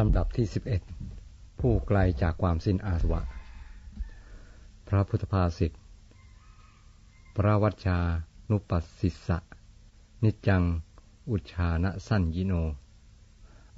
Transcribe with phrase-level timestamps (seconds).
[0.00, 0.82] ลำดับที่สิบเอ็ด
[1.60, 3.20] ผู้ไกลจากความสิ้นอาสวะ
[4.88, 5.72] พระพุทธภาษิต
[7.36, 7.98] พระวัชชา
[8.50, 9.38] นุปัสสิสะ
[10.22, 10.62] นิจัง
[11.30, 12.54] อุชานะสั้นยิโน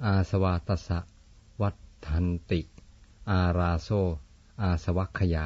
[0.05, 0.99] อาสวาตสะ
[1.61, 1.75] วัฏ
[2.07, 2.61] ทันติ
[3.29, 3.89] อาราโซ
[4.61, 5.45] อาสวัคยา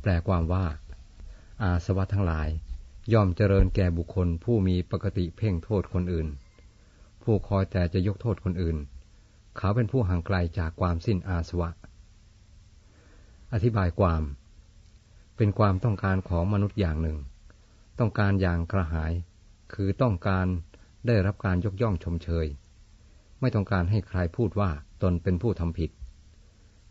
[0.00, 0.66] แปลความว่า
[1.62, 2.48] อาสวะทั้งหลาย
[3.12, 6.28] ย่อมเจริญแก่บุคคลผู้มีปกติเพ่งโทษคนอื่น
[7.22, 8.78] ผู้คอยแต่จะยกโทษคนอื่น
[9.56, 11.70] เขาเป็นผู้ห่างไกลจากความสิ้นอาสวะ
[13.52, 14.22] อธิบายความ
[15.36, 17.18] เป็นความต้องการของมนุษย์อย่างหนึ่ง
[17.98, 19.12] ต้องการอย่างกระหาย
[19.74, 20.46] คือต้องการ
[21.06, 22.46] ได้รับการยกย่องชมเชย
[23.40, 24.70] ไม่ต้องการให้ใครพูดว่า
[25.02, 25.90] ตนเป็นผู้ทำผิด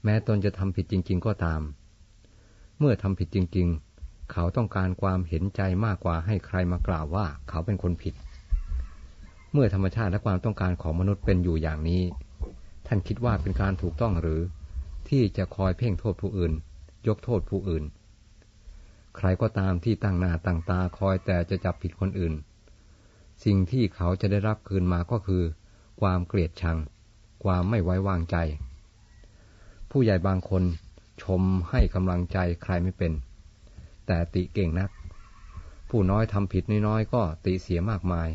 [0.04, 1.62] แม้ตนจะทำผิดจริง ๆ ก็ตาม
[2.80, 3.68] เมื่อทำผิดจริง
[4.00, 8.14] ๆ เขาต้องการความเห็นใจมากกว่าให้ใครมากล่าวว่าเขาเป็นคนผิด
[9.54, 12.02] เมื่อธรรมชาติและความต้องการของมนุษย์เป็นอยู่อย่างนี้
[12.92, 14.42] ท่านคิดว่าเป็นการถูกต้องหรือ
[15.10, 16.54] ที่จะคอยเพ่งโทษผู้อื่น
[17.08, 17.84] ยกโทษผู้อื่น
[19.18, 22.34] ใครก็ตามที่ตั้งหน้าตั้งตาคอยแต่จะจับผิดคนอื่น
[23.44, 25.44] สิ่งที่เขาจะได้รับคืนมาก็คือ
[26.02, 26.78] ความเกลียดชัง
[27.44, 28.36] ความไม่ไว้วางใจ
[29.92, 30.64] ผู้ใหญ่บางคน
[31.24, 33.14] ชมให้กำลังใจใครไม่เป็น
[34.08, 34.90] แต่ติเก่งนัก
[35.90, 38.30] ผู้น้อยทำผิดน้อยๆก็ติเสียมากมาย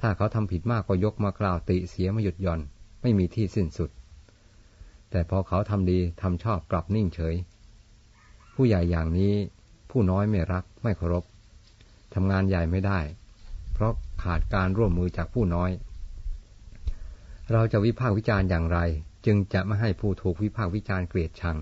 [0.00, 2.62] ถ้าเขาทำผิดมากก็ยกมากล่าวติเสียไม่หยุดหย่อน
[3.06, 3.90] ไม่มีที่สิ้นสุด
[5.10, 7.34] แต่พอเขาทำดีทำชอบกลับนิ่งเฉย
[8.54, 9.34] ผู้ใหญ่อย่างนี้
[9.90, 11.24] ผู้น้อยไม่รักไม่เคารพ
[12.14, 13.00] ทำงานใหญ่ไม่ได้
[13.72, 15.70] เพราะขาดการร่วมมือจากผู้น้อย
[17.52, 18.78] เราจะวิพากษ์วิจารณ์อย่างไร
[19.26, 21.56] จึงจะไม่ให้ผู้ถูกวิพากษ์วิจารณ์เกลียดชัง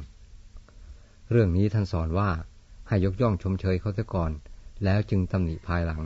[1.31, 2.31] เรื่องนี้ท่านสอนว่า
[2.89, 4.33] ให้ยกย่องชมเชยเขาเสียก่อน
[4.85, 6.03] แล้วจึงตำหนิภายหลัง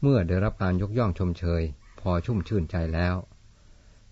[0.00, 1.62] เมื่อได้รับการยกย่องชมเชย
[2.00, 3.14] พอชุ่มชื่นใจแล้ว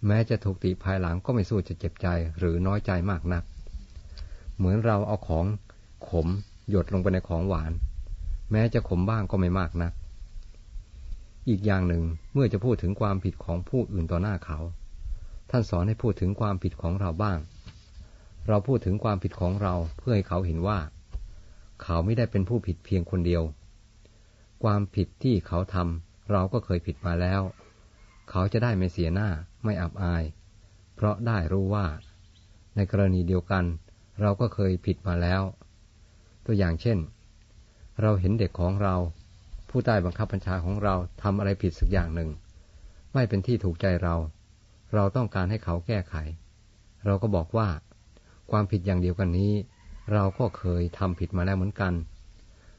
[0.06, 2.06] แม้จะถูกติภายหลังก็ไม่สู้จะเจ็บใจ
[2.38, 3.44] หรือน้อยใจมากนัก
[4.56, 5.46] เหมือนเราเอาของ
[6.08, 6.26] ขม
[6.70, 7.72] หยดลงไปในของหวาน
[8.52, 9.92] แม้จะขมบ้างก็ไม่มากนัก
[11.48, 14.58] อีกอย่างหนึ่งเมื่อจะพูดถึงความผิดของผู้อื่นต่อหน้าเขา
[15.50, 17.38] ท่านสอนให้พูดถึงความผิดของเราบ้าง
[18.48, 20.78] เราพูดถึงความผิดของเราเพื่อให้เขาเห็นว่า
[21.82, 23.42] เขาไม่ได้เป็นผู้ผิดเพียงคนเดียว
[24.64, 27.40] ความผิดที่เขาทำเราก็เคยผิดมาแล้ว
[28.30, 29.28] เขาจะได้ไม่เสียหน้า
[29.64, 30.24] ไม่อับอาย
[30.94, 31.86] เพราะได้รู้ว่า
[32.76, 33.64] ในกรณีเดียวกัน
[34.20, 35.42] เราก็เคยผิดมาแล้ว
[36.46, 36.98] ตัวอย่างเช่น
[38.02, 38.94] เราเห็นเด็กของเรา
[39.70, 42.30] ผู้ใต้บังคับบัญชาของเราทำอะไรผิดสักอย่างหนึ่ง
[43.14, 44.14] ไม่เป็นที่ถูกใจเรา
[44.94, 46.14] เราต้องการให้เขาแก้ไข
[47.06, 47.68] เราก็บอกว่า
[48.50, 49.52] ความผิดอย่างเดียวกันนี้
[50.12, 51.92] เราก็เคยทำผิดมาแล้วเหมือนกัน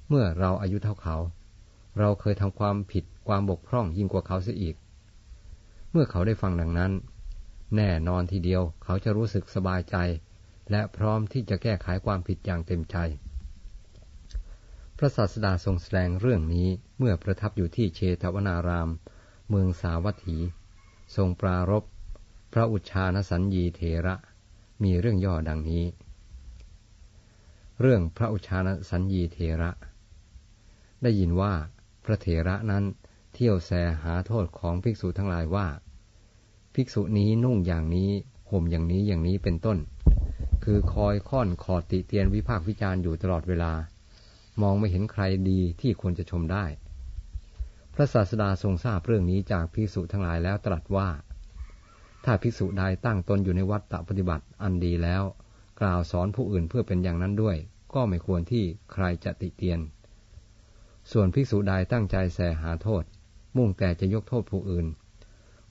[0.08, 1.18] เมื่อเราอายุเท่าเขา
[2.00, 4.76] เราเคยทำความผิดความบกพร่องยิ่งกว่าเขาเสียอีก
[5.92, 6.92] เมื่อเขาได้ฟังดังนั้น
[7.76, 9.96] แน่นอนทีเดียวเขาจะรู้สึกสบายใจ
[10.72, 12.98] และพร้อมที่จะแก้ไขความผิดอย่างเต็มใจ
[14.98, 16.68] พระศาสดาทรงแสดงเรื่องนี้
[16.98, 18.90] เมื่อประทับอยู่ที่เชตวนาราม
[19.50, 20.38] เมืองสาวัตถี
[21.16, 21.84] ทรงปรารบ
[22.54, 24.16] พระอุชานสัญญีเถระ
[24.84, 25.86] มีเรื่องย่อดังนี้
[27.82, 29.72] เรื่องพระอุชานสัญญีเถระ
[31.02, 31.54] ได้ยินว่า
[32.06, 32.84] พระเถระนั้น
[33.42, 33.72] เที่ยวแส
[34.04, 35.68] หาโทษของภิกษุทั้งหลายว่า
[36.74, 38.10] ภิกษุนี้นุ่งอย่างนี้
[38.52, 39.78] ห่มอย่างนี้อย่างนี้เป็นต้น
[40.64, 43.74] คือคอยค่อนขอดติเตียนวิพากษ์วิจารณ์อยู่ตลอดเวลา
[44.62, 46.66] มองไม่เห็นใครดีที่ควรจะชมได้
[47.94, 51.10] พระศาสดาทรงทราบเรื่องนี้จากภิกษุทั้งหลายแล้วตรัสว่า
[52.26, 55.24] ถ้าภิกษุใดตั้งตนอยู่ในวัดตปฏิบัติอันดีแล้ว
[55.80, 57.58] กล่าวสอนผู้อื่นเพื่อเป็นอย่างนั้นด้วย
[57.94, 58.64] ก็ไม่ควรที่
[58.94, 59.80] ใครจะติเตียน
[61.12, 63.06] ส่วนภิกษุใดตั้งใจแสหาโทษ
[63.58, 64.88] มุ่งแต่จะยกโทษผู้อื่น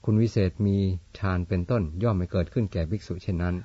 [0.05, 0.77] คุณวิเศษมี
[1.17, 3.55] ฌานเป็นต้นย่อมไม่เกิดขึ้นแก่ภิกษุเช่นนั้น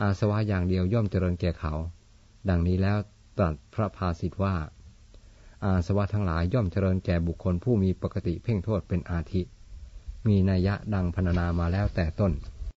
[0.00, 1.74] อาสวะอย่างเดียวย่อมเจริญแก่เขา
[2.48, 2.98] ดังนี้แล้ว
[3.38, 4.54] ตรัสพระภาสิทว่า
[5.64, 9.42] อาสวะทั้งหลายย่อมเจริญแก่บุคคลผู้มีปกติเพ่งโทษเป็นอาทิ
[10.26, 12.32] มีนัยยะดังพรรณนามาแล้วแต่ต้น